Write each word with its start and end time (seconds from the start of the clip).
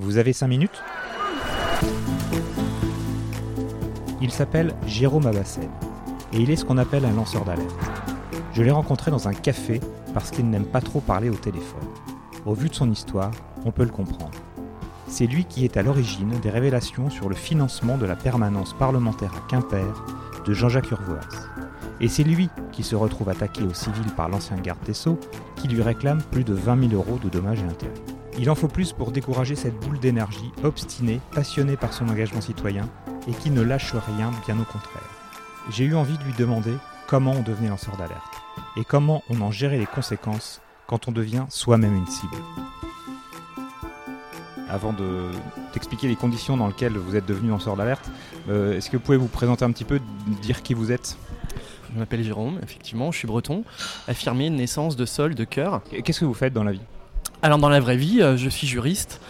Vous 0.00 0.16
avez 0.16 0.32
5 0.32 0.46
minutes 0.46 0.80
Il 4.22 4.30
s'appelle 4.30 4.76
Jérôme 4.86 5.26
Abassel 5.26 5.68
et 6.32 6.38
il 6.38 6.50
est 6.52 6.56
ce 6.56 6.64
qu'on 6.64 6.78
appelle 6.78 7.04
un 7.04 7.12
lanceur 7.12 7.44
d'alerte. 7.44 7.74
Je 8.52 8.62
l'ai 8.62 8.70
rencontré 8.70 9.10
dans 9.10 9.26
un 9.26 9.34
café 9.34 9.80
parce 10.14 10.30
qu'il 10.30 10.48
n'aime 10.48 10.66
pas 10.66 10.80
trop 10.80 11.00
parler 11.00 11.30
au 11.30 11.34
téléphone. 11.34 11.88
Au 12.46 12.54
vu 12.54 12.68
de 12.68 12.74
son 12.74 12.88
histoire, 12.92 13.32
on 13.64 13.72
peut 13.72 13.82
le 13.82 13.90
comprendre. 13.90 14.38
C'est 15.08 15.26
lui 15.26 15.44
qui 15.44 15.64
est 15.64 15.76
à 15.76 15.82
l'origine 15.82 16.38
des 16.42 16.50
révélations 16.50 17.10
sur 17.10 17.28
le 17.28 17.34
financement 17.34 17.98
de 17.98 18.06
la 18.06 18.14
permanence 18.14 18.74
parlementaire 18.74 19.32
à 19.34 19.50
Quimper 19.50 20.04
de 20.46 20.54
Jean-Jacques 20.54 20.92
Urvoas. 20.92 21.48
Et 22.00 22.06
c'est 22.06 22.22
lui 22.22 22.50
qui 22.70 22.84
se 22.84 22.94
retrouve 22.94 23.30
attaqué 23.30 23.64
au 23.64 23.74
civil 23.74 24.06
par 24.16 24.28
l'ancien 24.28 24.58
garde 24.58 24.84
des 24.84 24.94
Sceaux, 24.94 25.18
qui 25.56 25.66
lui 25.66 25.82
réclame 25.82 26.22
plus 26.30 26.44
de 26.44 26.54
20 26.54 26.88
000 26.88 26.92
euros 26.92 27.18
de 27.18 27.28
dommages 27.28 27.62
et 27.62 27.68
intérêts. 27.68 28.07
Il 28.40 28.48
en 28.50 28.54
faut 28.54 28.68
plus 28.68 28.92
pour 28.92 29.10
décourager 29.10 29.56
cette 29.56 29.78
boule 29.80 29.98
d'énergie 29.98 30.52
obstinée, 30.62 31.20
passionnée 31.32 31.76
par 31.76 31.92
son 31.92 32.08
engagement 32.08 32.40
citoyen, 32.40 32.88
et 33.26 33.32
qui 33.32 33.50
ne 33.50 33.62
lâche 33.62 33.94
rien, 33.94 34.30
bien 34.46 34.56
au 34.60 34.64
contraire. 34.64 35.02
J'ai 35.70 35.84
eu 35.84 35.96
envie 35.96 36.16
de 36.16 36.22
lui 36.22 36.32
demander 36.38 36.72
comment 37.08 37.32
on 37.32 37.42
devenait 37.42 37.68
lanceur 37.68 37.96
d'alerte, 37.96 38.32
et 38.76 38.84
comment 38.84 39.24
on 39.28 39.40
en 39.40 39.50
gérait 39.50 39.78
les 39.78 39.86
conséquences 39.86 40.60
quand 40.86 41.08
on 41.08 41.12
devient 41.12 41.46
soi-même 41.48 41.96
une 41.96 42.06
cible. 42.06 42.36
Avant 44.70 44.92
de 44.92 45.30
t'expliquer 45.72 46.06
les 46.06 46.16
conditions 46.16 46.56
dans 46.56 46.68
lesquelles 46.68 46.96
vous 46.96 47.16
êtes 47.16 47.26
devenu 47.26 47.48
lanceur 47.50 47.74
d'alerte, 47.74 48.08
euh, 48.48 48.76
est-ce 48.76 48.88
que 48.88 48.98
vous 48.98 49.02
pouvez 49.02 49.18
vous 49.18 49.26
présenter 49.26 49.64
un 49.64 49.72
petit 49.72 49.84
peu, 49.84 50.00
dire 50.42 50.62
qui 50.62 50.74
vous 50.74 50.92
êtes? 50.92 51.18
Je 51.92 51.98
m'appelle 51.98 52.22
Jérôme, 52.22 52.60
effectivement, 52.62 53.10
je 53.10 53.18
suis 53.18 53.26
breton, 53.26 53.64
affirmé 54.06 54.48
naissance, 54.48 54.94
de 54.94 55.06
sol, 55.06 55.34
de 55.34 55.44
cœur. 55.44 55.82
Qu'est-ce 56.04 56.20
que 56.20 56.24
vous 56.24 56.34
faites 56.34 56.52
dans 56.52 56.64
la 56.64 56.72
vie? 56.72 56.82
Alors 57.40 57.58
dans 57.58 57.68
la 57.68 57.78
vraie 57.78 57.96
vie, 57.96 58.20
euh, 58.20 58.36
je 58.36 58.48
suis 58.48 58.66
juriste. 58.66 59.20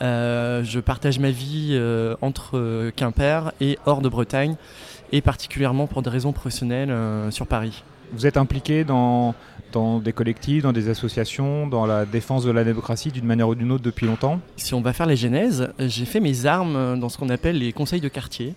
Euh, 0.00 0.64
je 0.64 0.80
partage 0.80 1.18
ma 1.18 1.30
vie 1.30 1.70
euh, 1.72 2.16
entre 2.22 2.90
Quimper 2.96 3.52
et 3.60 3.78
hors 3.84 4.00
de 4.00 4.08
Bretagne, 4.08 4.56
et 5.12 5.20
particulièrement 5.20 5.86
pour 5.86 6.02
des 6.02 6.10
raisons 6.10 6.32
professionnelles 6.32 6.94
sur 7.30 7.46
Paris. 7.46 7.82
Vous 8.12 8.26
êtes 8.26 8.38
impliqué 8.38 8.84
dans, 8.84 9.34
dans 9.72 9.98
des 9.98 10.14
collectifs, 10.14 10.62
dans 10.62 10.72
des 10.72 10.88
associations, 10.88 11.66
dans 11.66 11.84
la 11.84 12.06
défense 12.06 12.44
de 12.44 12.50
la 12.50 12.64
démocratie 12.64 13.10
d'une 13.10 13.26
manière 13.26 13.48
ou 13.48 13.54
d'une 13.54 13.70
autre 13.70 13.84
depuis 13.84 14.06
longtemps? 14.06 14.40
Si 14.56 14.72
on 14.72 14.80
va 14.80 14.94
faire 14.94 15.06
les 15.06 15.16
genèses, 15.16 15.68
j'ai 15.78 16.06
fait 16.06 16.20
mes 16.20 16.46
armes 16.46 16.98
dans 16.98 17.08
ce 17.10 17.18
qu'on 17.18 17.28
appelle 17.28 17.58
les 17.58 17.72
conseils 17.72 18.00
de 18.00 18.08
quartier. 18.08 18.54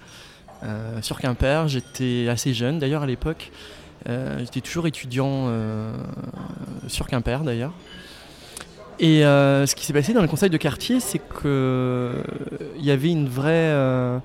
Euh, 0.63 1.01
sur 1.01 1.19
Quimper, 1.19 1.67
j'étais 1.67 2.27
assez 2.29 2.53
jeune 2.53 2.79
d'ailleurs 2.79 3.03
à 3.03 3.07
l'époque. 3.07 3.51
Euh, 4.07 4.39
j'étais 4.39 4.61
toujours 4.61 4.87
étudiant 4.87 5.45
euh, 5.47 5.93
sur 6.87 7.07
Quimper 7.07 7.43
d'ailleurs. 7.43 7.73
Et 9.03 9.25
euh, 9.25 9.65
ce 9.65 9.73
qui 9.73 9.83
s'est 9.85 9.93
passé 9.93 10.13
dans 10.13 10.21
le 10.21 10.27
conseil 10.27 10.51
de 10.51 10.57
quartier, 10.57 10.99
c'est 10.99 11.17
qu'il 11.19 12.85
y 12.85 12.91
avait 12.91 13.09
une 13.09 13.27
vraie 13.27 13.49
euh, 13.73 14.19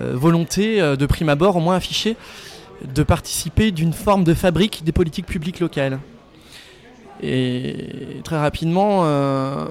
euh, 0.00 0.12
volonté 0.14 0.80
euh, 0.80 0.96
de 0.96 1.04
prime 1.04 1.28
abord, 1.28 1.56
au 1.56 1.60
moins 1.60 1.76
affichée, 1.76 2.16
de 2.94 3.02
participer 3.02 3.70
d'une 3.70 3.92
forme 3.92 4.24
de 4.24 4.32
fabrique 4.32 4.82
des 4.82 4.92
politiques 4.92 5.26
publiques 5.26 5.60
locales. 5.60 5.98
Et 7.22 8.20
très 8.24 8.38
rapidement, 8.38 9.02
euh, 9.04 9.66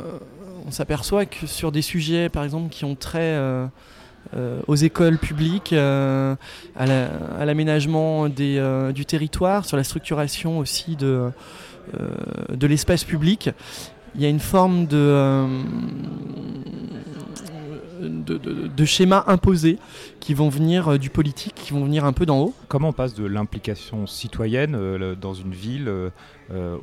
on 0.68 0.72
s'aperçoit 0.72 1.26
que 1.26 1.48
sur 1.48 1.72
des 1.72 1.82
sujets, 1.82 2.30
par 2.30 2.44
exemple, 2.44 2.70
qui 2.70 2.86
ont 2.86 2.94
trait 2.94 3.22
euh, 3.22 3.66
euh, 4.38 4.60
aux 4.68 4.76
écoles 4.76 5.18
publiques, 5.18 5.74
euh, 5.74 6.36
à 6.76 6.86
la- 6.86 7.10
à 7.40 7.46
l'aménagement 7.46 8.28
euh, 8.40 8.92
du 8.92 9.06
territoire, 9.08 9.66
sur 9.66 9.78
la 9.78 9.84
structuration 9.84 10.60
aussi 10.60 10.96
euh, 11.02 11.32
de 12.54 12.68
l'espace 12.68 13.04
public, 13.04 13.50
il 14.16 14.22
y 14.22 14.26
a 14.26 14.30
une 14.30 14.40
forme 14.40 14.86
de, 14.88 14.98
euh, 14.98 15.48
de, 18.02 18.38
de- 18.38 18.68
de 18.68 18.86
schémas 18.86 19.24
imposés 19.28 19.78
qui 20.20 20.34
vont 20.34 20.50
venir 20.50 20.88
euh, 20.94 20.98
du 20.98 21.10
politique, 21.10 21.56
qui 21.56 21.74
vont 21.74 21.84
venir 21.86 22.06
un 22.06 22.14
peu 22.14 22.26
d'en 22.26 22.40
haut. 22.40 22.54
Comment 22.68 22.90
on 22.90 22.94
passe 22.94 23.14
de 23.14 23.26
l'implication 23.26 24.08
citoyenne 24.08 24.76
euh, 24.76 25.16
dans 25.16 25.34
une 25.34 25.52
ville, 25.54 25.88
euh, 25.88 26.10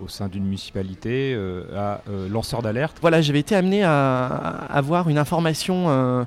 au 0.03 0.09
sein 0.09 0.29
d'une 0.29 0.45
municipalité, 0.45 1.35
euh, 1.35 1.63
à 1.77 2.01
lanceur 2.31 2.63
d'alerte? 2.63 2.97
Voilà, 3.03 3.21
j'avais 3.21 3.41
été 3.41 3.55
amené 3.55 3.85
à, 3.85 4.27
à 4.27 4.79
avoir 4.79 5.09
une 5.11 5.19
information 5.19 6.27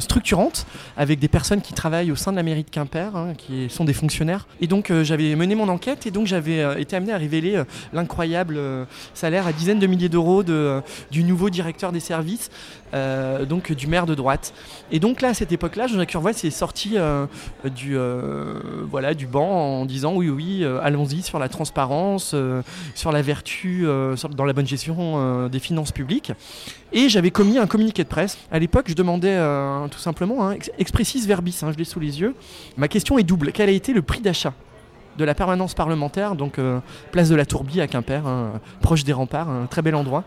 structurante 0.00 0.66
avec 0.96 1.18
des 1.18 1.28
personnes 1.28 1.62
qui 1.62 1.72
travaillent 1.72 2.12
au 2.12 2.16
sein 2.16 2.30
de 2.32 2.36
la 2.36 2.42
mairie 2.42 2.64
de 2.64 2.70
Quimper, 2.70 3.16
hein, 3.16 3.32
qui 3.36 3.70
sont 3.70 3.84
des 3.84 3.94
fonctionnaires. 3.94 4.46
Et 4.60 4.66
donc 4.66 4.92
j'avais 5.02 5.34
mené 5.34 5.54
mon 5.54 5.68
enquête 5.68 6.06
et 6.06 6.10
donc 6.10 6.26
j'avais 6.26 6.80
été 6.80 6.96
amené 6.96 7.12
à 7.12 7.16
révéler 7.16 7.62
l'incroyable 7.92 8.58
salaire 9.14 9.46
à 9.46 9.52
dizaines 9.52 9.78
de 9.78 9.86
milliers 9.86 10.08
d'euros 10.10 10.42
de, 10.42 10.82
du 11.10 11.24
nouveau 11.24 11.48
directeur 11.50 11.90
des 11.90 12.00
services, 12.00 12.50
donc 13.48 13.72
du 13.72 13.86
maire 13.86 14.06
de 14.06 14.14
Et 14.90 15.00
donc 15.00 15.20
là, 15.20 15.28
à 15.28 15.34
cette 15.34 15.52
époque-là, 15.52 15.86
Jean-Jacques 15.86 16.14
Urvoas 16.14 16.30
est 16.30 16.50
sorti 16.50 16.92
euh, 16.94 17.26
du, 17.74 17.96
euh, 17.96 18.60
voilà, 18.90 19.14
du 19.14 19.26
banc 19.26 19.80
en 19.80 19.84
disant 19.84 20.14
oui, 20.14 20.28
oui, 20.28 20.60
euh, 20.62 20.80
allons-y 20.82 21.22
sur 21.22 21.38
la 21.38 21.48
transparence, 21.48 22.34
sur 22.94 23.12
la 23.12 23.22
vertu, 23.22 23.86
dans 24.30 24.44
la 24.44 24.52
bonne 24.52 24.66
gestion 24.66 25.48
des 25.48 25.58
finances 25.58 25.92
publiques. 25.92 26.32
Et 26.92 27.08
j'avais 27.08 27.30
commis 27.30 27.58
un 27.58 27.66
communiqué 27.66 28.04
de 28.04 28.08
presse. 28.08 28.38
À 28.50 28.58
l'époque, 28.58 28.86
je 28.88 28.94
demandais 28.94 29.36
tout 29.90 29.98
simplement, 29.98 30.46
hein, 30.46 30.52
ex- 30.52 30.70
expressis 30.78 31.26
verbis, 31.26 31.58
hein, 31.62 31.72
je 31.72 31.78
l'ai 31.78 31.84
sous 31.84 32.00
les 32.00 32.20
yeux. 32.20 32.34
Ma 32.76 32.88
question 32.88 33.18
est 33.18 33.24
double. 33.24 33.52
Quel 33.52 33.68
a 33.68 33.72
été 33.72 33.92
le 33.92 34.02
prix 34.02 34.20
d'achat? 34.20 34.52
De 35.18 35.24
la 35.24 35.34
permanence 35.34 35.74
parlementaire, 35.74 36.34
donc 36.34 36.58
euh, 36.58 36.80
place 37.12 37.28
de 37.28 37.36
la 37.36 37.46
Tourbie 37.46 37.80
à 37.80 37.86
Quimper, 37.86 38.26
hein, 38.26 38.60
proche 38.80 39.04
des 39.04 39.12
remparts, 39.12 39.48
un 39.48 39.66
très 39.66 39.82
bel 39.82 39.94
endroit 39.94 40.24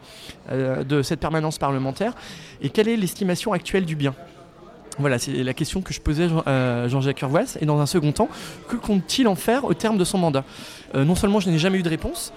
euh, 0.51 0.83
de 0.83 1.01
cette 1.01 1.19
permanence 1.19 1.57
parlementaire, 1.57 2.13
et 2.61 2.69
quelle 2.69 2.87
est 2.87 2.97
l'estimation 2.97 3.53
actuelle 3.53 3.85
du 3.85 3.95
bien? 3.95 4.13
Voilà, 4.99 5.19
c'est 5.19 5.43
la 5.43 5.53
question 5.53 5.81
que 5.81 5.93
je 5.93 6.01
posais 6.01 6.27
à 6.45 6.83
à 6.83 6.87
Jean-Jacques 6.87 7.21
Urvoas. 7.21 7.57
Et 7.61 7.65
dans 7.67 7.79
un 7.79 7.85
second 7.85 8.11
temps, 8.11 8.29
que 8.67 8.75
compte-t-il 8.77 9.27
en 9.27 9.35
faire 9.35 9.65
au 9.65 9.75
terme 9.75 9.97
de 9.97 10.03
son 10.03 10.17
mandat? 10.17 10.43
Euh, 10.95 11.05
Non 11.05 11.13
seulement 11.13 11.39
je 11.39 11.49
n'ai 11.51 11.59
jamais 11.59 11.77
eu 11.77 11.83
de 11.83 11.89
réponse, 11.89 12.33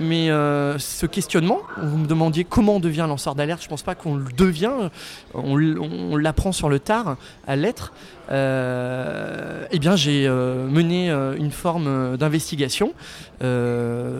mais 0.00 0.30
euh, 0.30 0.78
ce 0.78 1.04
questionnement, 1.04 1.60
vous 1.76 1.98
me 1.98 2.06
demandiez 2.06 2.44
comment 2.44 2.76
on 2.76 2.80
devient 2.80 3.04
lanceur 3.06 3.34
d'alerte, 3.34 3.62
je 3.62 3.68
pense 3.68 3.82
pas 3.82 3.94
qu'on 3.94 4.16
le 4.16 4.32
devient, 4.32 4.72
on, 5.34 6.16
l'apprend 6.16 6.52
sur 6.52 6.70
le 6.70 6.80
tard 6.80 7.16
à 7.46 7.54
l'être. 7.54 7.92
Euh, 8.32 9.66
eh 9.72 9.78
bien, 9.80 9.96
j'ai 9.96 10.26
euh, 10.26 10.68
mené 10.68 11.10
une 11.10 11.50
forme 11.50 12.16
d'investigation 12.16 12.94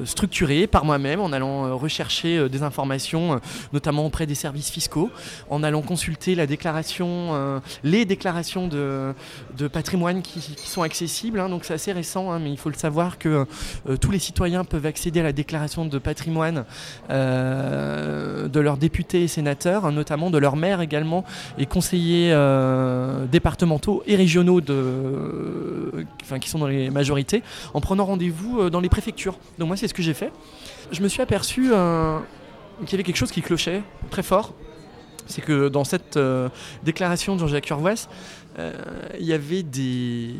structurée 0.04 0.66
par 0.66 0.84
moi-même 0.84 1.20
en 1.20 1.32
allant 1.32 1.76
rechercher 1.76 2.48
des 2.48 2.62
informations, 2.62 3.40
notamment 3.72 4.06
auprès 4.06 4.26
des 4.26 4.34
services 4.34 4.70
fiscaux, 4.70 5.10
en 5.50 5.62
allant 5.62 5.82
consulter 5.82 6.34
la 6.34 6.46
déclaration, 6.46 7.60
les 7.84 8.04
déclarations 8.04 8.66
de, 8.66 9.14
patrimoine 9.68 10.22
qui, 10.22 10.40
sont 10.56 10.82
accessibles. 10.82 11.40
hein. 11.40 11.48
donc 11.48 11.64
c'est 11.64 11.74
assez 11.74 11.92
récent, 11.92 12.32
hein, 12.32 12.38
mais 12.38 12.50
il 12.50 12.56
faut 12.56 12.70
le 12.70 12.76
savoir 12.76 13.18
que 13.18 13.46
tous 14.00 14.10
les 14.10 14.18
citoyens 14.18 14.64
peuvent 14.64 14.86
accéder 14.86 15.20
à 15.20 15.24
la 15.24 15.32
déclaration 15.32 15.69
de 15.78 15.98
patrimoine 15.98 16.64
euh, 17.10 18.48
de 18.48 18.60
leurs 18.60 18.76
députés 18.76 19.22
et 19.22 19.28
sénateurs, 19.28 19.84
hein, 19.84 19.92
notamment 19.92 20.30
de 20.30 20.38
leurs 20.38 20.56
maires 20.56 20.80
également, 20.80 21.24
et 21.58 21.66
conseillers 21.66 22.32
euh, 22.32 23.26
départementaux 23.26 24.02
et 24.06 24.16
régionaux 24.16 24.60
de, 24.60 26.04
enfin, 26.22 26.38
qui 26.38 26.48
sont 26.48 26.58
dans 26.58 26.66
les 26.66 26.90
majorités, 26.90 27.42
en 27.74 27.80
prenant 27.80 28.04
rendez-vous 28.04 28.60
euh, 28.60 28.70
dans 28.70 28.80
les 28.80 28.88
préfectures. 28.88 29.38
Donc 29.58 29.68
moi 29.68 29.76
c'est 29.76 29.88
ce 29.88 29.94
que 29.94 30.02
j'ai 30.02 30.14
fait. 30.14 30.32
Je 30.92 31.02
me 31.02 31.08
suis 31.08 31.22
aperçu 31.22 31.62
qu'il 31.62 32.92
y 32.92 32.94
avait 32.94 33.04
quelque 33.04 33.16
chose 33.16 33.30
qui 33.30 33.42
clochait 33.42 33.82
très 34.10 34.22
fort. 34.22 34.54
C'est 35.30 35.40
que 35.42 35.68
dans 35.68 35.84
cette 35.84 36.16
euh, 36.16 36.48
déclaration 36.82 37.34
de 37.34 37.40
Jean-Jacques 37.40 37.70
Urvoas, 37.70 38.08
euh, 38.58 38.72
il 39.18 39.26
y 39.26 39.32
avait 39.32 39.62
des, 39.62 40.34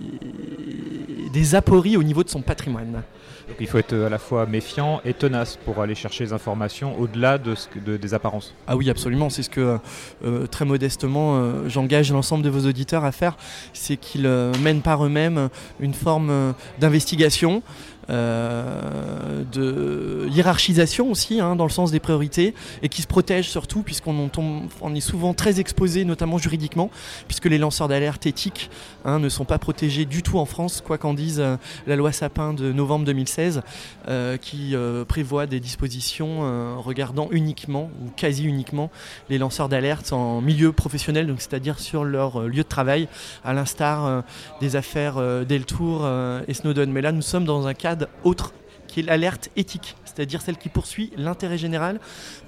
des 1.33 1.55
apories 1.55 1.97
au 1.97 2.03
niveau 2.03 2.25
de 2.25 2.29
son 2.29 2.43
patrimoine. 2.43 3.03
Donc 3.51 3.57
il 3.59 3.67
faut 3.67 3.79
être 3.79 3.95
à 3.95 4.09
la 4.09 4.19
fois 4.19 4.47
méfiant 4.47 5.01
et 5.05 5.13
tenace 5.13 5.59
pour 5.65 5.81
aller 5.81 5.97
chercher 5.97 6.25
les 6.25 6.33
informations 6.33 6.99
au-delà 7.01 7.39
de 7.39 7.55
des 7.97 8.15
apparences. 8.15 8.55
Ah 8.69 8.77
oui, 8.77 8.89
absolument. 8.91 9.29
C'est 9.29 9.43
ce 9.43 9.51
que 9.51 9.79
euh, 10.25 10.47
très 10.47 10.65
modestement 10.65 11.37
euh, 11.37 11.69
j'engage 11.69 12.13
l'ensemble 12.13 12.45
de 12.45 12.51
vos 12.51 12.67
auditeurs 12.69 13.05
à 13.05 13.11
faire, 13.11 13.37
c'est 13.73 13.97
qu'ils 13.97 14.27
euh, 14.27 14.53
mènent 14.63 14.83
par 14.83 15.05
eux-mêmes 15.05 15.49
une 15.81 15.95
forme 15.95 16.31
euh, 16.31 16.53
d'investigation. 16.79 17.63
Euh, 18.11 19.45
de 19.53 20.29
hiérarchisation 20.31 21.11
aussi, 21.11 21.41
hein, 21.41 21.57
dans 21.57 21.65
le 21.65 21.71
sens 21.71 21.91
des 21.91 22.01
priorités, 22.01 22.55
et 22.83 22.89
qui 22.89 23.03
se 23.03 23.07
protègent 23.07 23.49
surtout, 23.49 23.83
puisqu'on 23.83 24.31
on 24.81 24.95
est 24.95 25.01
souvent 25.01 25.33
très 25.33 25.61
exposé, 25.61 26.05
notamment 26.05 26.39
juridiquement, 26.39 26.91
puisque 27.27 27.47
les 27.47 27.59
lanceurs 27.59 27.89
d'alerte 27.89 28.27
éthiques 28.27 28.71
hein, 29.05 29.19
ne 29.19 29.29
sont 29.29 29.45
pas 29.45 29.59
protégés 29.59 30.05
du 30.05 30.23
tout 30.23 30.39
en 30.39 30.45
France, 30.45 30.83
quoi 30.85 30.99
qu'en 30.99 31.15
dise 31.15 31.41
euh, 31.41 31.57
la 31.87 31.97
loi 31.97 32.13
Sapin 32.13 32.53
de 32.53 32.73
novembre 32.73 33.05
2016, 33.07 33.63
euh, 34.09 34.37
qui 34.37 34.75
prévoit 35.09 35.47
des 35.47 35.61
dispositions 35.61 36.81
regardant 36.81 37.29
uniquement, 37.31 37.91
ou 38.03 38.11
quasi 38.17 38.45
uniquement, 38.45 38.91
les 39.29 39.39
lanceurs 39.39 39.69
d'alerte 39.69 40.13
en 40.13 40.41
milieu 40.41 40.73
professionnel, 40.73 41.27
donc 41.27 41.41
c'est-à-dire 41.41 41.79
sur 41.79 42.05
leur 42.05 42.41
lieu 42.43 42.63
de 42.63 42.69
travail, 42.69 43.09
à 43.45 43.53
l'instar 43.53 44.25
des 44.61 44.77
affaires 44.77 45.17
Deltour 45.47 46.09
et 46.47 46.55
Snowden. 46.55 46.91
Mais 46.91 47.01
là, 47.01 47.13
nous 47.13 47.23
sommes 47.23 47.45
dans 47.45 47.67
un 47.67 47.75
cadre 47.75 48.00
autre 48.25 48.53
qui 48.87 49.01
est 49.01 49.03
l'alerte 49.05 49.51
éthique, 49.57 49.97
c'est-à-dire 50.05 50.43
celle 50.43 50.57
qui 50.57 50.69
poursuit 50.69 51.13
l'intérêt 51.17 51.59
général, 51.59 52.01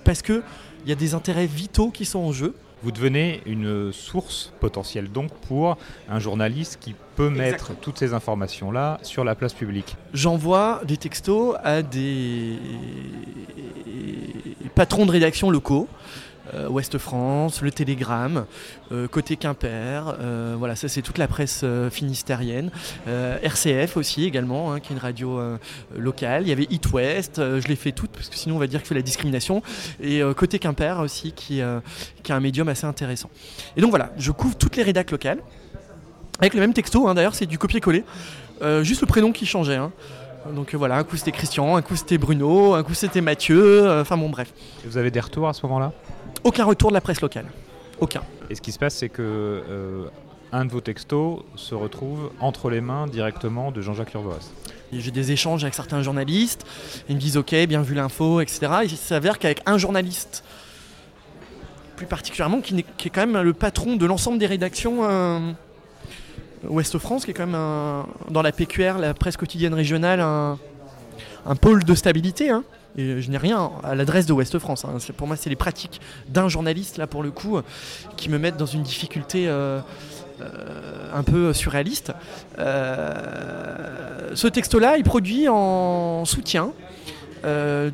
parce 0.04 0.22
qu'il 0.22 0.42
y 0.86 0.92
a 0.92 0.96
des 0.96 1.14
intérêts 1.14 1.46
vitaux 1.46 1.90
qui 1.90 2.04
sont 2.04 2.18
en 2.18 2.32
jeu. 2.32 2.54
Vous 2.82 2.90
devenez 2.90 3.42
une 3.46 3.92
source 3.92 4.52
potentielle 4.58 5.10
donc 5.10 5.32
pour 5.46 5.78
un 6.08 6.18
journaliste 6.18 6.78
qui 6.80 6.96
peut 7.16 7.30
mettre 7.30 7.74
toutes 7.80 7.98
ces 7.98 8.14
informations-là 8.14 8.98
sur 9.02 9.24
la 9.24 9.34
place 9.34 9.52
publique. 9.52 9.96
J'envoie 10.14 10.80
des 10.84 10.96
textos 10.96 11.56
à 11.62 11.82
des 11.82 12.56
patrons 14.74 15.06
de 15.06 15.10
rédaction 15.10 15.50
locaux 15.50 15.88
euh, 16.54 16.68
Ouest 16.68 16.98
France, 16.98 17.62
le 17.62 17.70
Télégramme, 17.70 18.46
euh, 18.90 19.08
côté 19.08 19.36
Quimper, 19.36 20.16
euh, 20.20 20.54
voilà, 20.58 20.76
ça 20.76 20.88
c'est 20.88 21.02
toute 21.02 21.18
la 21.18 21.28
presse 21.28 21.64
finistérienne. 21.90 22.70
RCF 23.06 23.96
aussi 23.96 24.24
également, 24.24 24.72
hein, 24.72 24.80
qui 24.80 24.92
est 24.92 24.96
une 24.96 25.00
radio 25.00 25.40
locale. 25.96 26.42
Il 26.42 26.48
y 26.48 26.52
avait 26.52 26.66
It 26.70 26.90
West, 26.92 27.36
je 27.38 27.66
l'ai 27.68 27.76
fait 27.76 27.92
toutes 27.92 28.10
parce 28.10 28.28
que 28.28 28.36
sinon 28.36 28.56
on 28.56 28.58
va 28.58 28.66
dire 28.66 28.82
que 28.82 28.88
fait 28.88 28.94
la 28.94 29.02
discrimination. 29.02 29.62
Et 30.00 30.20
côté 30.36 30.58
Quimper 30.58 31.00
aussi, 31.00 31.32
qui, 31.32 31.60
qui 32.22 32.32
a 32.32 32.36
un 32.36 32.40
médium 32.40 32.68
assez 32.68 32.86
intéressant. 32.86 33.30
Et 33.76 33.80
donc 33.80 33.90
voilà, 33.90 34.12
je 34.16 34.32
couvre 34.32 34.56
toutes 34.56 34.76
les 34.76 34.82
rédacs 34.82 35.10
locales 35.10 35.38
avec 36.42 36.54
le 36.54 36.60
même 36.60 36.74
texto. 36.74 37.08
Hein, 37.08 37.14
d'ailleurs, 37.14 37.34
c'est 37.34 37.46
du 37.46 37.58
copier-coller, 37.58 38.04
juste 38.82 39.00
le 39.00 39.06
prénom 39.06 39.32
qui 39.32 39.46
changeait. 39.46 39.76
Hein. 39.76 39.92
Donc 40.54 40.74
voilà, 40.74 40.96
un 40.96 41.04
coup 41.04 41.16
c'était 41.16 41.32
Christian, 41.32 41.76
un 41.76 41.82
coup 41.82 41.96
c'était 41.96 42.18
Bruno, 42.18 42.74
un 42.74 42.82
coup 42.82 42.94
c'était 42.94 43.20
Mathieu, 43.20 43.88
enfin 44.00 44.16
bon 44.16 44.28
bref. 44.28 44.52
vous 44.84 44.96
avez 44.96 45.10
des 45.10 45.20
retours 45.20 45.48
à 45.48 45.52
ce 45.52 45.64
moment-là? 45.66 45.92
Aucun 46.44 46.64
retour 46.64 46.90
de 46.90 46.94
la 46.94 47.00
presse 47.00 47.20
locale. 47.20 47.46
Aucun. 48.00 48.22
Et 48.50 48.56
ce 48.56 48.60
qui 48.60 48.72
se 48.72 48.78
passe, 48.78 48.96
c'est 48.96 49.08
que 49.08 49.22
euh, 49.22 50.06
un 50.50 50.64
de 50.64 50.72
vos 50.72 50.80
textos 50.80 51.40
se 51.54 51.74
retrouve 51.74 52.30
entre 52.40 52.68
les 52.68 52.80
mains 52.80 53.06
directement 53.06 53.70
de 53.70 53.80
Jean-Jacques 53.80 54.14
Urvoas. 54.14 54.50
J'ai 54.92 55.10
des 55.12 55.30
échanges 55.30 55.62
avec 55.62 55.74
certains 55.74 56.02
journalistes, 56.02 56.66
ils 57.08 57.14
me 57.14 57.20
disent 57.20 57.36
ok, 57.36 57.54
bien 57.66 57.80
vu 57.80 57.94
l'info, 57.94 58.40
etc. 58.40 58.60
Et 58.82 58.86
il 58.86 58.96
s'avère 58.96 59.38
qu'avec 59.38 59.62
un 59.64 59.78
journaliste, 59.78 60.44
plus 61.96 62.06
particulièrement, 62.06 62.60
qui, 62.60 62.76
est, 62.78 63.10
quand 63.10 63.26
même 63.26 63.40
le 63.40 63.52
patron 63.52 63.96
de 63.96 64.04
l'ensemble 64.04 64.38
des 64.38 64.46
rédactions 64.46 65.54
euh, 66.64 66.68
Ouest 66.68 66.98
France, 66.98 67.24
qui 67.24 67.30
est 67.30 67.34
quand 67.34 67.46
même 67.46 68.04
dans 68.30 68.42
la 68.42 68.52
PQR, 68.52 68.98
la 68.98 69.14
presse 69.14 69.36
quotidienne 69.36 69.74
régionale, 69.74 70.20
un, 70.20 70.58
pôle 71.60 71.84
de 71.84 71.94
stabilité. 71.94 72.50
Hein. 72.50 72.64
Et 72.96 73.20
je 73.22 73.30
n'ai 73.30 73.38
rien 73.38 73.70
à 73.82 73.94
l'adresse 73.94 74.26
de 74.26 74.32
Ouest 74.32 74.58
France. 74.58 74.84
Hein. 74.84 74.98
Pour 75.16 75.26
moi, 75.26 75.36
c'est 75.36 75.50
les 75.50 75.56
pratiques 75.56 76.00
d'un 76.28 76.48
journaliste, 76.48 76.98
là, 76.98 77.06
pour 77.06 77.22
le 77.22 77.30
coup, 77.30 77.58
qui 78.16 78.28
me 78.28 78.38
mettent 78.38 78.56
dans 78.58 78.66
une 78.66 78.82
difficulté 78.82 79.48
euh, 79.48 79.80
euh, 80.40 81.10
un 81.14 81.22
peu 81.22 81.52
surréaliste. 81.52 82.12
Euh, 82.58 84.30
ce 84.34 84.46
texte-là 84.46 84.98
est 84.98 85.02
produit 85.02 85.48
en 85.48 86.24
soutien 86.24 86.72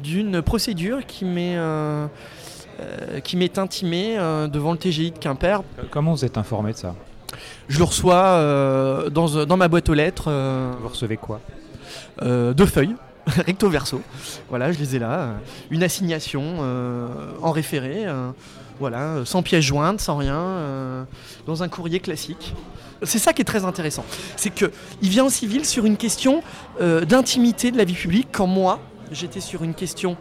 d'une 0.02 0.42
procédure 0.42 1.06
qui 1.06 1.24
m'est 1.24 1.56
intimée 3.58 4.16
devant 4.52 4.72
le 4.72 4.78
TGI 4.78 5.12
de 5.12 5.18
Quimper. 5.18 5.62
Comment 5.90 6.12
vous 6.12 6.24
êtes 6.26 6.36
informé 6.36 6.72
de 6.72 6.76
ça? 6.76 6.94
Je 7.68 7.78
le 7.78 7.84
reçois 7.84 9.10
dans, 9.10 9.44
dans, 9.44 9.56
ma 9.56 9.68
boîte 9.68 9.88
aux 9.88 9.94
lettres. 9.94 10.30
vous 10.80 10.88
recevez 10.88 11.16
quoi? 11.16 11.40
Deux 12.22 12.66
feuilles. 12.66 12.94
recto 13.46 13.68
verso. 13.68 14.00
Voilà, 14.48 14.72
je 14.72 14.78
les 14.78 14.96
ai 14.96 14.98
là. 14.98 15.34
Une 15.70 15.82
assignation 15.82 16.58
euh, 16.60 17.32
en 17.42 17.50
référé, 17.50 18.06
euh, 18.06 18.30
voilà, 18.80 19.24
sans 19.24 19.42
pièce 19.42 19.64
jointe, 19.64 20.00
sans 20.00 20.16
rien, 20.16 20.38
euh, 20.38 21.04
dans 21.46 21.62
un 21.62 21.68
courrier 21.68 22.00
classique. 22.00 22.54
C'est 23.02 23.18
ça 23.18 23.32
qui 23.32 23.42
est 23.42 23.44
très 23.44 23.64
intéressant. 23.64 24.04
C'est 24.36 24.50
qu'il 24.50 24.70
vient 25.02 25.24
en 25.24 25.30
civil 25.30 25.64
sur 25.64 25.86
une 25.86 25.96
question 25.96 26.42
d'intimité 26.80 27.70
de 27.70 27.76
la 27.76 27.84
vie 27.84 27.94
publique, 27.94 28.28
quand 28.32 28.48
moi, 28.48 28.80
j'étais 29.12 29.40
sur 29.40 29.62
une 29.62 29.74
question 29.74 30.16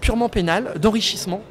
purement 0.00 0.28
pénale, 0.28 0.74
d'enrichissement 0.80 1.42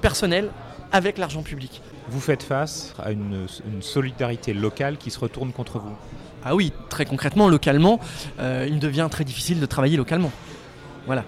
personnel 0.00 0.50
avec 0.92 1.18
l'argent 1.18 1.42
public. 1.42 1.82
Vous 2.08 2.20
faites 2.20 2.42
face 2.42 2.94
à 2.98 3.12
une 3.12 3.46
solidarité 3.80 4.52
locale 4.54 4.96
qui 4.96 5.10
se 5.10 5.18
retourne 5.18 5.52
contre 5.52 5.78
vous 5.78 5.96
ah 6.44 6.56
oui, 6.56 6.72
très 6.88 7.04
concrètement, 7.04 7.48
localement, 7.48 8.00
euh, 8.40 8.66
il 8.68 8.80
devient 8.80 9.08
très 9.10 9.24
difficile 9.24 9.60
de 9.60 9.66
travailler 9.66 9.96
localement. 9.96 10.32
Voilà. 11.06 11.24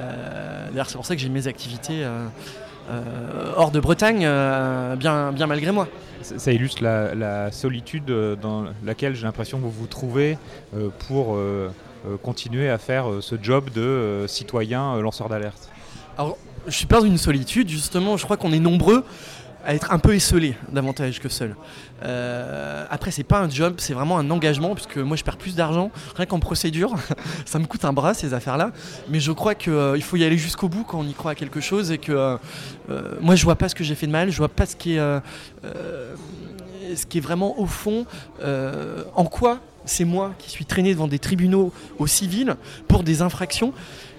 Euh, 0.00 0.68
d'ailleurs, 0.70 0.90
c'est 0.90 0.96
pour 0.96 1.06
ça 1.06 1.14
que 1.14 1.22
j'ai 1.22 1.30
mes 1.30 1.46
activités 1.46 2.04
euh, 2.04 2.28
hors 3.56 3.70
de 3.70 3.80
Bretagne, 3.80 4.28
bien, 4.96 5.32
bien 5.32 5.46
malgré 5.46 5.72
moi. 5.72 5.88
Ça, 6.20 6.52
illustre 6.52 6.82
la, 6.82 7.50
solitude 7.50 8.04
dans 8.04 8.66
laquelle 8.84 9.14
j'ai 9.14 9.24
l'impression 9.24 9.58
que 9.58 9.64
vous 9.64 9.70
vous 9.70 9.86
trouvez 9.86 10.36
pour 11.08 11.38
continuer 12.22 12.68
à 12.68 12.78
faire 12.78 13.06
ce 13.20 13.36
job 13.40 13.70
de 13.70 14.26
citoyen 14.28 14.98
lanceur 15.00 15.28
d'alerte. 15.28 15.70
Alors, 16.18 16.36
je 16.66 16.72
suis 16.76 16.86
pas 16.86 17.00
dans 17.00 17.06
une 17.06 17.18
solitude, 17.18 17.68
justement, 17.68 18.16
je 18.16 18.24
crois 18.24 18.36
qu'on 18.36 18.52
est 18.52 18.60
nombreux 18.60 19.04
à 19.64 19.74
être 19.74 19.92
un 19.92 19.98
peu 19.98 20.14
esselé 20.14 20.56
davantage 20.70 21.20
que 21.20 21.28
seul. 21.28 21.56
Euh, 22.04 22.84
après, 22.90 23.10
c'est 23.10 23.24
pas 23.24 23.40
un 23.40 23.48
job, 23.48 23.74
c'est 23.78 23.94
vraiment 23.94 24.18
un 24.18 24.30
engagement, 24.30 24.74
puisque 24.74 24.96
moi 24.98 25.16
je 25.16 25.24
perds 25.24 25.36
plus 25.36 25.54
d'argent 25.54 25.90
rien 26.16 26.26
qu'en 26.26 26.40
procédure. 26.40 26.94
ça 27.44 27.58
me 27.58 27.66
coûte 27.66 27.84
un 27.84 27.92
bras 27.92 28.14
ces 28.14 28.34
affaires-là. 28.34 28.72
Mais 29.08 29.20
je 29.20 29.32
crois 29.32 29.54
qu'il 29.54 29.72
euh, 29.72 30.00
faut 30.00 30.16
y 30.16 30.24
aller 30.24 30.38
jusqu'au 30.38 30.68
bout 30.68 30.84
quand 30.84 31.00
on 31.00 31.06
y 31.06 31.14
croit 31.14 31.32
à 31.32 31.34
quelque 31.34 31.60
chose 31.60 31.90
et 31.90 31.98
que 31.98 32.12
euh, 32.90 33.18
moi 33.20 33.36
je 33.36 33.44
vois 33.44 33.56
pas 33.56 33.68
ce 33.68 33.74
que 33.74 33.84
j'ai 33.84 33.94
fait 33.94 34.06
de 34.06 34.12
mal, 34.12 34.30
je 34.30 34.38
vois 34.38 34.48
pas 34.48 34.66
ce 34.66 34.76
qui 34.76 34.94
est, 34.94 35.20
ce 36.96 37.06
qui 37.06 37.18
est 37.18 37.20
vraiment 37.20 37.58
au 37.58 37.66
fond, 37.66 38.06
en 39.14 39.24
quoi 39.24 39.60
c'est 39.84 40.04
moi 40.04 40.32
qui 40.38 40.50
suis 40.50 40.64
traîné 40.64 40.92
devant 40.92 41.08
des 41.08 41.18
tribunaux 41.18 41.72
au 41.98 42.06
civil 42.06 42.56
pour 42.88 43.02
des 43.02 43.22
infractions 43.22 43.72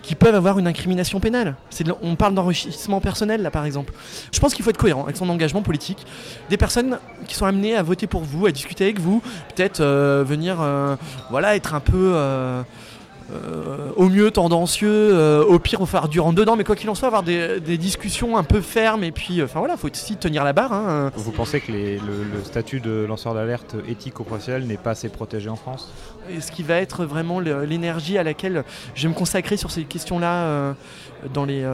qui 0.04 0.15
peuvent 0.15 0.36
avoir 0.36 0.60
une 0.60 0.68
incrimination 0.68 1.19
pénale. 1.19 1.56
on 2.01 2.15
parle 2.15 2.36
d'enrichissement 2.36 3.00
personnel 3.00 3.42
là 3.42 3.50
par 3.50 3.65
exemple. 3.65 3.94
Je 4.31 4.39
pense 4.39 4.54
qu'il 4.54 4.63
faut 4.63 4.69
être 4.69 4.77
cohérent 4.77 5.03
avec 5.03 5.17
son 5.17 5.29
engagement 5.29 5.62
politique. 5.62 6.05
Des 6.50 6.58
personnes 6.58 7.00
qui 7.27 7.36
sont 7.36 7.46
amenées 7.46 7.75
à 7.75 7.82
voter 7.82 8.05
pour 8.05 8.22
vous, 8.22 8.46
à 8.46 8.51
discuter 8.51 8.84
avec 8.84 9.00
vous, 9.00 9.22
peut-être 9.55 9.79
euh, 9.79 10.24
venir 10.27 10.58
euh, 10.60 10.96
voilà, 11.32 11.55
être 11.55 11.74
un 11.74 11.79
peu 11.79 12.12
euh, 12.15 12.62
euh, 13.32 13.89
au 13.96 14.10
mieux 14.10 14.32
tendancieux, 14.32 14.89
euh, 14.89 15.46
au 15.46 15.58
pire 15.58 15.82
au 15.82 15.86
faire 15.86 16.08
dur 16.10 16.25
en 16.25 16.34
dedans, 16.34 16.56
mais 16.56 16.63
quoi 16.63 16.75
qu'il 16.75 16.89
en 16.89 16.96
soit, 16.96 17.08
avoir 17.08 17.24
des, 17.24 17.60
discussions 17.77 18.38
un 18.38 18.44
peu 18.44 18.62
fermes 18.62 19.03
et 19.03 19.12
puis, 19.12 19.42
enfin 19.42 19.60
voilà, 19.60 19.77
faut 19.77 19.89
aussi 19.89 20.18
tenir 20.18 20.44
la 20.44 20.53
barre. 20.53 20.74
Hein. 20.74 21.12
Vous 21.15 21.32
pensez 21.32 21.62
que 21.62 21.72
le, 21.72 22.00
statut 22.44 22.80
de 22.80 23.06
lanceur 23.08 23.34
d'alerte 23.34 23.75
éthique 23.88 24.20
au 24.20 24.24
professionnel 24.24 24.65
n'est 24.65 24.77
pas 24.77 24.92
assez 24.92 25.10
protégé 25.10 25.50
en 25.50 25.56
France? 25.56 25.92
Et 26.30 26.42
Ce 26.42 26.51
qui 26.51 26.63
va 26.63 26.75
être 26.75 27.06
vraiment 27.06 27.39
l'énergie 27.39 28.18
à 28.18 28.24
laquelle 28.24 28.63
je 28.94 29.03
vais 29.03 29.10
me 29.10 29.18
consacrer 29.18 29.58
sur 29.58 29.72
ces 29.72 29.84
questions-là 29.84 30.44
euh, 30.44 30.74
dans 31.34 31.46
les 31.46 31.65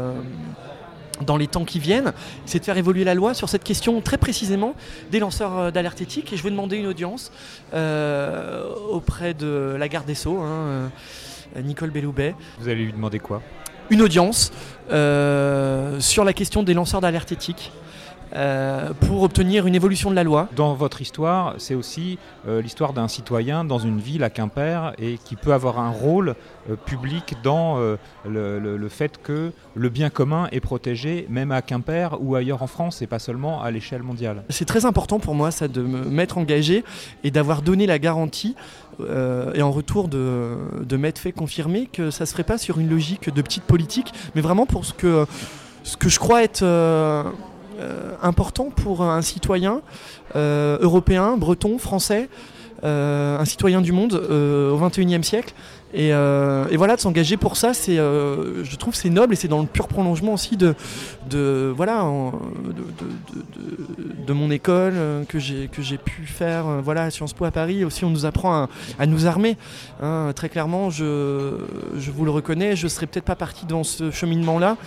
dans 1.25 1.35
les 1.35 1.47
temps 1.47 1.65
qui 1.65 1.79
viennent, 1.79 2.13
c'est 2.45 2.59
de 2.59 2.63
faire 2.63 2.77
évoluer 2.77 3.03
la 3.03 3.13
loi 3.13 3.33
sur 3.33 3.49
cette 3.49 3.65
question 3.65 3.99
très 3.99 4.17
précisément 4.17 4.73
des 5.11 5.19
lanceurs 5.19 5.69
d'alerte 5.73 5.99
éthique. 5.99 6.31
Et 6.31 6.37
je 6.37 6.43
vais 6.43 6.49
demander 6.49 6.77
une 6.77 6.87
audience 6.87 7.31
auprès 7.73 9.33
de 9.33 9.75
la 9.77 9.89
garde 9.89 10.05
des 10.05 10.15
Sceaux. 10.15 10.39
Hein, 10.39 10.47
euh, 10.47 10.87
Nicole 11.61 11.91
Belloubet. 11.91 12.35
Vous 12.59 12.69
allez 12.69 12.85
lui 12.85 12.93
demander 12.93 13.19
quoi? 13.19 13.41
Une 13.89 14.01
audience 14.01 14.51
euh, 14.91 15.99
sur 15.99 16.23
la 16.23 16.33
question 16.33 16.63
des 16.63 16.73
lanceurs 16.73 17.01
d'alerte 17.01 17.31
éthique. 17.31 17.71
Euh, 18.35 18.91
pour 19.07 19.23
obtenir 19.23 19.65
une 19.65 19.75
évolution 19.75 20.09
de 20.09 20.15
la 20.15 20.23
loi. 20.23 20.47
Dans 20.55 20.73
votre 20.73 21.01
histoire, 21.01 21.55
c'est 21.57 21.75
aussi 21.75 22.17
l'histoire 22.47 22.93
d'un 22.93 23.07
citoyen 23.07 23.63
dans 23.63 23.79
une 23.79 23.99
ville 23.99 24.23
à 24.23 24.29
Quimper 24.29 24.93
et 24.97 25.17
qui 25.17 25.35
peut 25.35 25.53
avoir 25.53 25.79
un 25.79 25.89
rôle 25.89 26.35
public 26.85 27.35
dans 27.43 27.77
le, 28.25 28.87
fait 28.89 29.21
que 29.21 29.51
le 29.75 29.89
bien 29.89 30.09
commun 30.09 30.47
est 30.51 30.59
protégé 30.59 31.25
même 31.29 31.51
à 31.51 31.61
Quimper 31.61 32.17
ou 32.19 32.35
ailleurs 32.35 32.61
en 32.61 32.67
France 32.67 33.01
et 33.01 33.07
pas 33.07 33.19
seulement 33.19 33.61
à 33.61 33.71
l'échelle 33.71 34.03
mondiale. 34.03 34.43
C'est 34.49 34.65
très 34.65 34.85
important 34.85 35.19
pour 35.19 35.35
moi 35.35 35.51
ça 35.51 35.67
de 35.67 35.81
me 35.81 36.05
mettre 36.05 36.37
engagé 36.37 36.83
et 37.23 37.31
d'avoir 37.31 37.61
donné 37.61 37.85
la 37.87 37.99
garantie 37.99 38.55
euh, 39.01 39.53
et 39.53 39.61
en 39.61 39.71
retour 39.71 40.07
de, 40.07 40.57
de 40.81 40.97
m'être 40.97 41.19
fait 41.19 41.31
confirmer 41.31 41.87
que 41.91 42.11
ça 42.11 42.23
ne 42.23 42.25
se 42.25 42.31
ferait 42.31 42.43
pas 42.43 42.57
sur 42.57 42.79
une 42.79 42.89
logique 42.89 43.33
de 43.33 43.41
petite 43.41 43.63
politique, 43.63 44.13
mais 44.35 44.41
vraiment 44.41 44.65
pour 44.65 44.85
ce 44.85 44.93
que, 44.93 45.25
ce 45.83 45.97
que 45.97 46.09
je 46.09 46.19
crois 46.19 46.43
être 46.43 46.63
euh, 46.63 47.23
euh, 47.23 47.23
important 48.21 48.69
pour 48.69 49.03
un 49.03 49.21
citoyen 49.21 49.81
européen, 50.35 51.37
breton, 51.37 51.77
français, 51.77 52.29
un 52.83 53.45
citoyen 53.45 53.81
du 53.81 53.91
monde 53.91 54.13
au 54.13 54.77
XXIe 54.77 55.23
siècle, 55.23 55.53
Et, 55.93 56.13
euh, 56.13 56.67
et 56.69 56.77
voilà, 56.77 56.95
de 56.95 57.01
s'engager 57.01 57.35
pour 57.37 57.57
ça, 57.57 57.71
euh, 57.89 58.63
je 58.63 58.75
trouve, 58.75 58.93
c'est 58.93 59.09
noble 59.09 59.33
et 59.33 59.35
c'est 59.35 59.47
dans 59.47 59.61
le 59.61 59.67
pur 59.67 59.87
prolongement 59.87 60.33
aussi 60.33 60.55
de, 60.55 60.75
voilà, 61.75 62.05
de, 64.27 64.33
mon 64.33 64.51
école 64.51 64.93
euh, 64.95 65.23
que 65.25 65.39
j'ai 65.39 65.67
pu 65.97 66.25
faire, 66.25 66.65
voilà, 66.83 67.03
à 67.03 67.11
Sciences 67.11 67.33
Po 67.33 67.45
à 67.45 67.51
Paris. 67.51 67.83
Aussi, 67.83 68.05
on 68.05 68.11
nous 68.11 68.25
apprend 68.25 68.67
à, 68.99 69.05
nous 69.07 69.25
armer. 69.25 69.57
hein. 70.01 70.31
très 70.35 70.49
clairement, 70.49 70.91
je, 70.91 71.55
je 71.97 72.11
vous 72.11 72.23
le 72.23 72.31
reconnais, 72.31 72.75
je 72.75 72.87
serais 72.87 73.07
peut-être 73.07 73.25
pas 73.25 73.35
parti 73.35 73.65
dans 73.65 73.83
ce 73.83 74.11
cheminement-là 74.11 74.77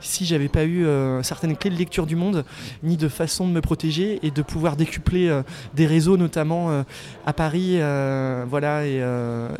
si 0.00 0.26
j'avais 0.26 0.48
pas 0.48 0.64
eu 0.64 0.84
certaines 1.22 1.56
clés 1.56 1.70
de 1.70 1.76
lecture 1.76 2.06
du 2.06 2.16
monde, 2.16 2.44
ni 2.82 2.96
de 2.96 3.06
façon 3.06 3.46
de 3.46 3.52
me 3.52 3.60
protéger 3.60 4.18
et 4.24 4.32
de 4.32 4.42
pouvoir 4.42 4.74
décupler 4.74 5.42
des 5.74 5.86
réseaux, 5.86 6.16
notamment 6.16 6.84
à 7.24 7.32
Paris, 7.32 7.78
voilà, 8.48 8.84
et, 8.84 9.00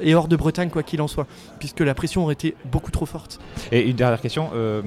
et 0.01 0.15
hors 0.17 0.27
de 0.27 0.35
Bretagne, 0.35 0.69
quoi 0.69 0.83
qu'il 0.93 1.01
en 1.01 1.09
soit, 1.09 1.27
puisque 1.59 1.81
la 1.81 1.95
pression 1.95 2.23
aurait 2.23 2.35
été 2.35 2.55
beaucoup 2.67 2.91
trop 2.91 3.07
forte. 3.07 3.41
Et 3.73 3.89
une 3.89 3.97
dernière 3.97 4.21
question, 4.21 4.51
euh, 4.55 4.83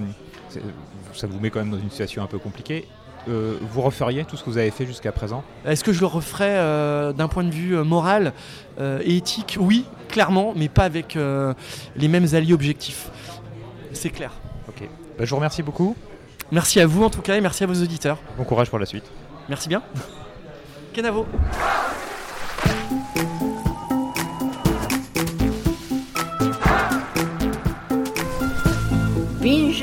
ça 1.13 1.25
vous 1.25 1.39
met 1.39 1.50
quand 1.50 1.59
même 1.59 1.71
dans 1.71 1.79
une 1.79 1.89
situation 1.89 2.21
un 2.21 2.27
peu 2.27 2.38
compliquée. 2.38 2.88
Euh, 3.27 3.57
vous 3.59 3.81
referiez 3.81 4.24
tout 4.24 4.38
ce 4.38 4.43
que 4.43 4.51
vous 4.51 4.59
avez 4.59 4.69
fait 4.69 4.85
jusqu'à 4.85 5.12
présent? 5.12 5.43
Est-ce 5.65 5.83
que 5.83 5.91
je 5.91 6.00
le 6.00 6.05
referais 6.05 6.57
euh, 6.57 7.12
d'un 7.12 7.27
point 7.27 7.43
de 7.43 7.50
vue 7.50 7.75
moral 7.77 8.33
et 8.79 9.17
éthique? 9.17 9.57
Oui, 9.59 9.85
clairement, 10.09 10.53
mais 10.55 10.69
pas 10.69 10.83
avec 10.83 11.17
les 11.95 12.07
mêmes 12.07 12.27
alliés 12.33 12.53
objectifs. 12.53 13.09
C'est 13.93 14.12
clair. 14.12 14.31
Ok. 14.67 14.88
Bah, 15.17 15.25
je 15.25 15.29
vous 15.31 15.38
remercie 15.38 15.63
beaucoup. 15.63 15.95
Merci 16.51 16.79
à 16.79 16.85
vous 16.85 17.03
en 17.03 17.09
tout 17.09 17.21
cas 17.21 17.35
et 17.35 17.41
merci 17.41 17.63
à 17.63 17.67
vos 17.67 17.81
auditeurs. 17.81 18.19
Bon 18.38 18.43
courage 18.43 18.69
pour 18.69 18.77
la 18.77 18.85
suite. 18.85 19.05
Merci 19.50 19.69
bien. 19.69 19.81
Kenavo. 20.93 21.25